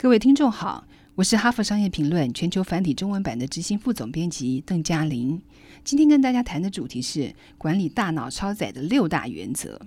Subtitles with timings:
[0.00, 0.86] 各位听众好，
[1.16, 5.42] 我是哈佛商业评论全球繁体中文版的执行副总编辑邓嘉玲。
[5.82, 9.80] 今天跟大家谈的主题是管理大脑超载的六大原则。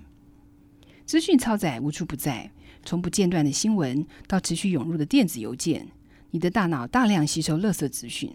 [1.06, 2.50] 资讯超载无处不在，
[2.84, 5.88] 从不间断的新闻到持续涌入的电子邮件，
[6.32, 8.30] 你的大脑大量吸收垃圾资讯。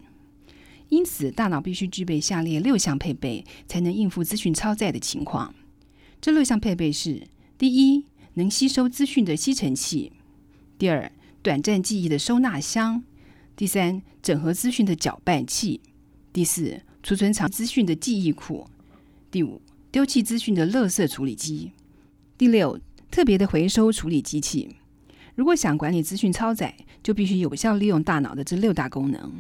[0.89, 5.54] 因此，大脑必须具备下列六项配备，才能应付资讯超载的情况。
[6.20, 8.04] 这六项配备是：第一，
[8.34, 10.12] 能吸收资讯的吸尘器；
[10.80, 11.12] 第二，
[11.42, 13.02] 短暂记忆的收纳箱；
[13.56, 15.80] 第三，整合资讯的搅拌器；
[16.34, 18.66] 第四，储存长资讯的记忆库；
[19.32, 19.61] 第五，
[19.92, 21.71] 丢弃资讯的垃圾处理机；
[22.38, 24.75] 第六，特别的回收处理机器。
[25.36, 29.32] 如果想管理资讯超载，就必须有效利用大脑的这六大功能。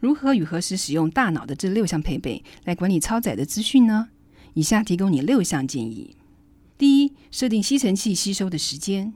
[0.00, 4.08] 如何与何时使用大脑的这六项配备来管理超载的资讯呢？
[4.54, 6.16] 以下提供你六项建议：
[6.76, 9.12] 第一，设定吸尘器吸收的时间。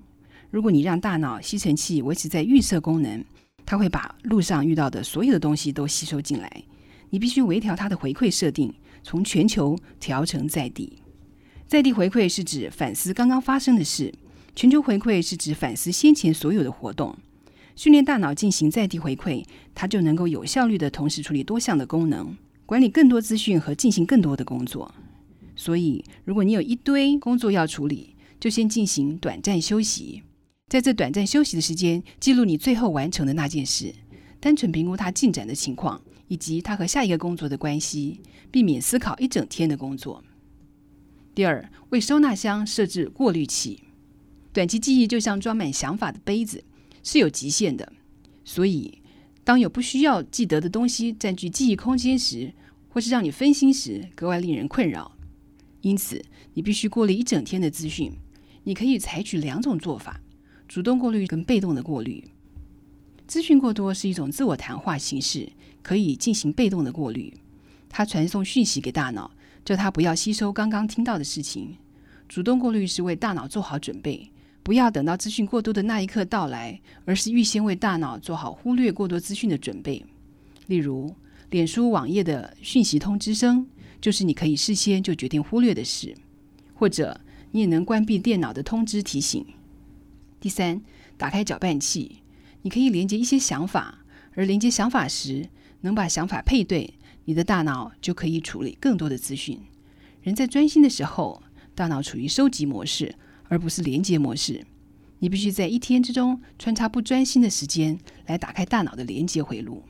[0.50, 3.24] 如果你让大脑吸尘器维持在预设功能，
[3.64, 6.64] 它会把路上遇到的所有的东西都吸收进来。
[7.10, 10.98] 你必须微调它的回馈设定，从全球调成在地。
[11.66, 14.12] 在地回馈是指反思刚刚发生的事，
[14.56, 17.16] 全球回馈是指反思先前所有的活动。
[17.76, 19.44] 训练大脑进行在地回馈，
[19.74, 24.92] 它就能够有效率的同时处理多项的功能，管理更多资讯和进行更多的工作。
[25.54, 30.22] 所以，如果你有一堆工作要处理，就先进行短暂休息，
[30.70, 33.92] 在这短暂休息的时间，记录你最后完成的那件事，
[34.38, 38.20] 单纯评估它进展的情况以及它和下一个工作的关系，
[38.52, 40.22] 避免思考一整天的工作。
[41.34, 43.82] 第二，为收纳箱设置过滤器。
[44.52, 46.62] 短期记忆就像装满想法的杯子。
[47.02, 47.92] 是有极限的，
[48.44, 48.98] 所以
[49.42, 52.52] 当有不需要记得的东西占据记忆空间时，
[52.90, 55.16] 或是让你分心时，格外令人困扰。
[55.80, 58.12] 因此，你必须过滤一整天的资讯。
[58.64, 60.20] 你可以采取两种做法：
[60.70, 62.22] 主动过滤跟被动的过滤。
[63.26, 65.50] 资讯过多是一种自我谈话形式，
[65.82, 67.34] 可以进行被动的过滤。
[67.88, 69.28] 它传送讯息给大脑，
[69.64, 71.76] 叫它不要吸收刚刚听到的事情。
[72.28, 74.30] 主动过滤是为大脑做好准备。
[74.62, 80.06] 不要等到资讯过多的那一刻到来，而是预先为大脑做好忽略过多资讯的准备。
[80.68, 81.12] 例如，
[81.50, 83.66] 脸书网页的讯息通知声，
[84.00, 86.14] 就是你可以事先就决定忽略的事；
[86.74, 87.20] 或者，
[87.50, 89.44] 你也能关闭电脑的通知提醒。
[90.40, 90.82] 第三，
[91.16, 92.22] 打开搅拌器，
[92.62, 95.48] 你可以连接一些想法，而连接想法时，
[95.82, 96.94] 能把想法配对，
[97.26, 99.60] 你的大脑就可以处理更多的资讯。
[100.22, 101.42] 人在专心的时候，
[101.74, 103.14] 大脑处于收集模式。
[103.52, 104.64] 而不是连接模式，
[105.18, 109.82] 你必须在一天之中穿插不专心的时间来打开大脑的连接回路。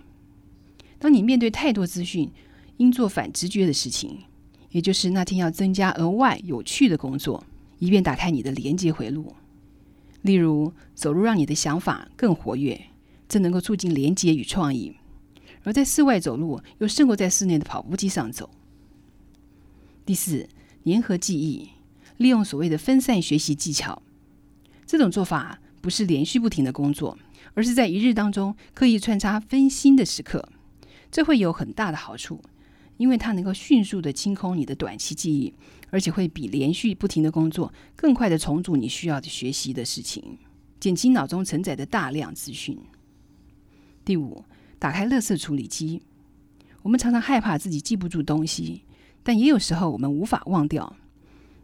[0.99, 2.33] 当你面对太多资讯，
[2.79, 4.21] 应做反直觉的事情，
[4.71, 7.45] 也就是那天要增加额外有趣的工作，
[7.81, 9.35] 以便打开你的连接回路。
[10.23, 12.81] 例如，走路让你的想法更活跃，
[13.29, 14.93] 这能够促进连接与创意；
[15.63, 18.51] 而在室外走路又胜过在室内的跑步机上走。
[20.05, 20.49] 第四，
[20.85, 21.71] 粘合记忆。
[22.19, 24.03] 利用所谓的分散学习技巧，
[24.85, 27.19] 这种做法不是连续不停的工作，
[27.55, 30.47] 而是在一日当中刻意穿插分心的时刻。
[31.11, 32.43] 这会有很大的好处，
[33.01, 35.55] 因为它能够迅速的清空你的短期记忆，
[35.89, 40.37] 而且会比连续不停的工作更快的重组你需要的学习的事情，
[40.79, 42.79] 减轻脑中承载的大量资讯。
[44.05, 44.45] 第五，
[44.79, 46.03] 打开垃圾处理机。
[46.83, 48.83] 我们常常害怕自己记不住东西，
[49.23, 50.95] 但也有时候我们无法忘掉。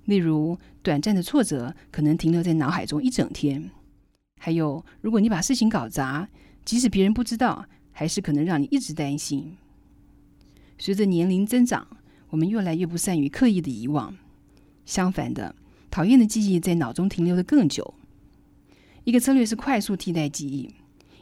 [0.06, 3.68] 例如，短暂的挫折可能停留在脑海中一整天；
[4.40, 6.26] 还有，如果你把事情搞砸，
[6.64, 9.54] 即使别人不知道，还是可能让你一直担心。
[10.78, 11.86] 随着年龄增长，
[12.30, 14.16] 我们越来越不善于刻意的遗忘。
[14.84, 15.54] 相反的，
[15.90, 17.94] 讨厌的记忆在脑中停留的更久。
[19.04, 20.70] 一个策略是快速替代记忆。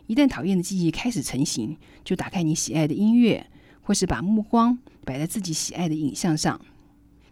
[0.07, 3.47] 一旦讨厌的记忆开始成型，就打开你喜爱的音乐，
[3.83, 6.61] 或是把目光摆在自己喜爱的影像上。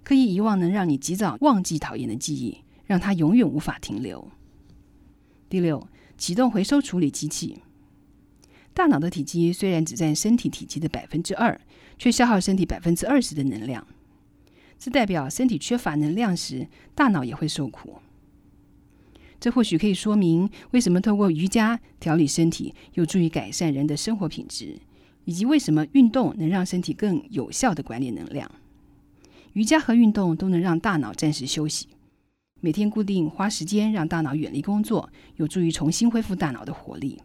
[0.03, 4.27] 刻意遗忘能让你及早忘记讨厌的记忆，让它永远无法停留。
[5.49, 7.59] 第六，启动回收处理机器。
[8.75, 11.61] 大脑的体积虽然只占身体体积的百分之二，
[11.99, 13.87] 却消耗身体百分之二十的能量。
[14.79, 17.99] 这代表身体缺乏能量时，大脑也会受苦。
[19.39, 24.77] 这或许可以说明为什么透过瑜伽调理身体有助于改善人的生活品质，
[25.25, 28.51] 以及为什么运动能让身体更有效的管理能量。
[29.53, 31.89] 瑜伽和运动都能让大脑暂时休息。
[32.61, 37.21] 每天固定花时间让大脑远离工作，有助于重新恢复大脑的活力。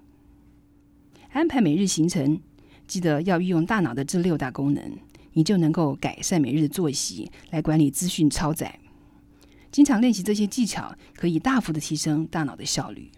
[1.37, 2.41] 安排每日行程，
[2.87, 4.97] 记得要运用大脑的这六大功能，
[5.33, 8.79] 你就能够改善每日的作息，来管理资讯超载。
[9.71, 13.11] 经常练习这些技巧，可以大幅的提升大脑的效率。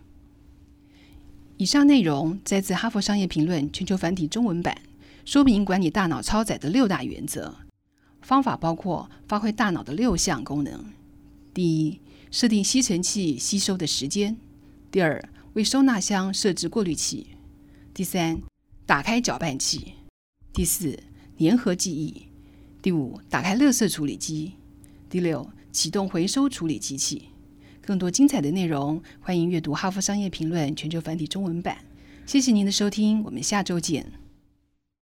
[1.56, 4.78] 以上内容摘自《哈佛商业评论》全球繁体中文版，
[5.24, 7.56] 说明管理大脑超载的六大原则。
[8.22, 10.92] 方法包括发挥大脑的六项功能：
[11.54, 14.36] 第一，设定吸尘器吸收的时间；
[14.92, 15.24] 第二，
[15.54, 17.26] 为收纳箱设置过滤器；
[17.94, 18.42] 第三，
[18.86, 19.94] 打开搅拌器；
[20.54, 20.98] 第四，
[21.38, 22.28] 粘合记忆；
[22.82, 24.54] 第五，打开乐色处理机；
[25.10, 27.30] 第六，启动回收处理机器。
[27.82, 31.80] 更多精彩的内容，欢迎阅读《哈佛商业评论》全球繁体中文版。
[32.26, 34.29] 谢谢您的收听，我们下周见。